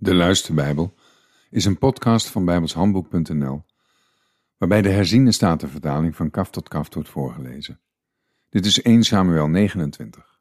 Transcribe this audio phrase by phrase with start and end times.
[0.00, 0.94] De Luisterbijbel
[1.50, 3.64] is een podcast van bijbelshandboek.nl
[4.56, 7.80] waarbij de herziene statenvertaling van kaf tot kaf wordt voorgelezen.
[8.48, 10.38] Dit is 1 Samuel 29.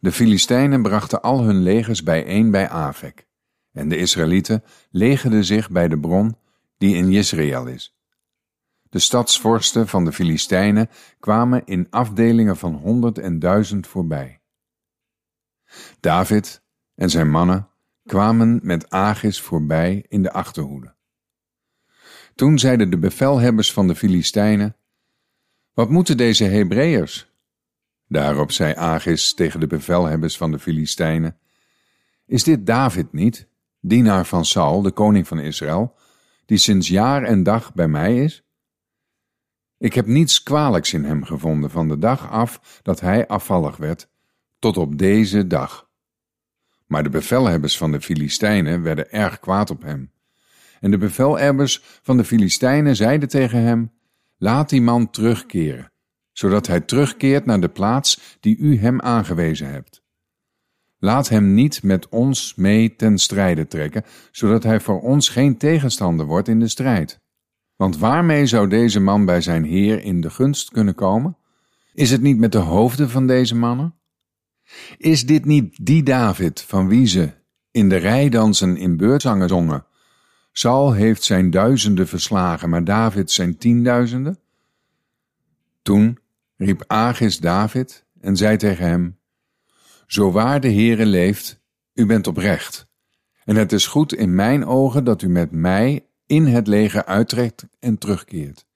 [0.00, 3.26] De Filistijnen brachten al hun legers bijeen bij Avek
[3.72, 6.36] en de Israëlieten legerden zich bij de bron
[6.78, 7.96] die in Jezreel is.
[8.82, 10.90] De stadsvorsten van de Filistijnen
[11.20, 14.40] kwamen in afdelingen van honderd en duizend voorbij.
[16.00, 16.62] David
[16.94, 17.70] en zijn mannen
[18.06, 20.94] kwamen met Agis voorbij in de achterhoede.
[22.34, 24.76] Toen zeiden de bevelhebbers van de Filistijnen:
[25.72, 27.30] Wat moeten deze Hebreërs?
[28.08, 31.38] Daarop zei Agis tegen de bevelhebbers van de Filistijnen:
[32.26, 33.48] Is dit David niet,
[33.80, 35.94] dienaar van Saul, de koning van Israël,
[36.46, 38.44] die sinds jaar en dag bij mij is?
[39.78, 44.08] Ik heb niets kwalijks in hem gevonden van de dag af dat hij afvallig werd,
[44.58, 45.90] tot op deze dag.
[46.92, 50.10] Maar de bevelhebbers van de Filistijnen werden erg kwaad op hem.
[50.80, 53.92] En de bevelhebbers van de Filistijnen zeiden tegen hem:
[54.36, 55.92] Laat die man terugkeren,
[56.32, 60.02] zodat hij terugkeert naar de plaats die u hem aangewezen hebt.
[60.98, 66.26] Laat hem niet met ons mee ten strijde trekken, zodat hij voor ons geen tegenstander
[66.26, 67.20] wordt in de strijd.
[67.76, 71.36] Want waarmee zou deze man bij zijn heer in de gunst kunnen komen?
[71.94, 73.94] Is het niet met de hoofden van deze mannen?
[74.96, 77.30] Is dit niet die David van wie ze
[77.70, 79.86] in de rijdansen in beurtzangen zongen?
[80.52, 84.38] Saul heeft zijn duizenden verslagen, maar David zijn tienduizenden?
[85.82, 86.18] Toen
[86.56, 89.18] riep Agis David en zei tegen hem,
[90.06, 91.60] Zo waar de Heere leeft,
[91.94, 92.86] u bent oprecht,
[93.44, 97.66] en het is goed in mijn ogen dat u met mij in het leger uittrekt
[97.78, 98.66] en terugkeert.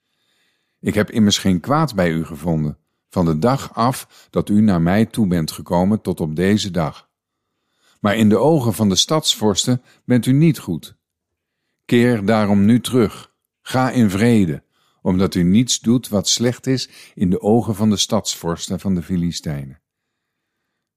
[0.80, 2.78] Ik heb immers geen kwaad bij u gevonden,
[3.16, 7.08] van de dag af dat u naar mij toe bent gekomen tot op deze dag.
[8.00, 10.96] Maar in de ogen van de stadsvorsten bent u niet goed.
[11.84, 14.62] Keer daarom nu terug, ga in vrede,
[15.02, 19.02] omdat u niets doet wat slecht is in de ogen van de stadsvorsten van de
[19.02, 19.80] Filistijnen.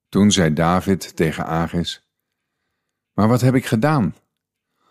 [0.09, 2.07] Toen zei David tegen Agis,
[3.13, 4.15] Maar wat heb ik gedaan?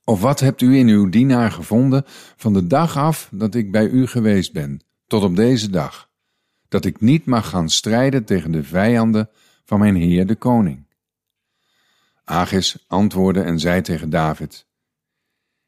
[0.05, 2.05] Of wat hebt u in uw dienaar gevonden
[2.37, 6.08] van de dag af dat ik bij u geweest ben, tot op deze dag?
[6.69, 9.31] Dat ik niet mag gaan strijden tegen de vijanden
[9.65, 10.87] van mijn heer de koning.
[12.25, 14.67] Agis antwoordde en zei tegen David,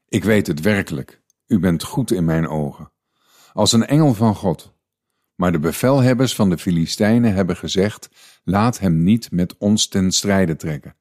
[0.08, 2.92] Ik weet het werkelijk, u bent goed in mijn ogen,
[3.52, 4.72] als een engel van God.
[5.34, 8.08] Maar de bevelhebbers van de Filistijnen hebben gezegd,
[8.44, 10.94] laat hem niet met ons ten strijde trekken.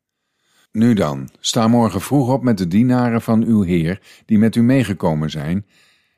[0.71, 4.63] Nu dan, sta morgen vroeg op met de dienaren van uw heer, die met u
[4.63, 5.65] meegekomen zijn,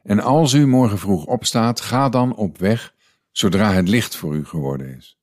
[0.04, 2.94] en als u morgen vroeg opstaat, ga dan op weg
[3.32, 5.20] zodra het licht voor u geworden is.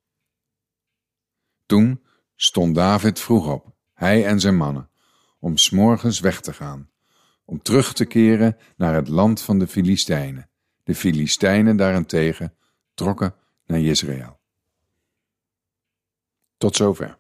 [1.67, 2.05] Toen
[2.35, 4.91] stond David vroeg op, hij en zijn mannen,
[5.39, 6.91] om s'morgens weg te gaan,
[7.45, 10.51] om terug te keren naar het land van de Filistijnen.
[10.83, 12.55] De Filistijnen daarentegen
[12.95, 13.35] trokken
[13.67, 14.41] naar Jezreel.
[16.57, 17.19] Tot zover.